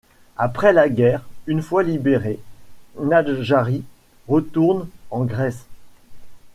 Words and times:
Après 0.37 0.73
la 0.73 0.89
guerre, 0.89 1.21
une 1.45 1.61
fois 1.61 1.83
libéré, 1.83 2.39
Nadjari 2.99 3.83
retourne 4.27 4.87
en 5.11 5.25
Grèce. 5.25 5.67